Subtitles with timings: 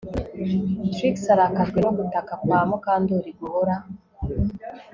[0.93, 3.75] Trix arakajwe no gutaka kwa Mukandoli guhora